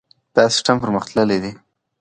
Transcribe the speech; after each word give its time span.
دا 0.35 0.43
سیستم 0.55 0.77
پرمختللی 0.83 1.37
دی. 1.43 1.51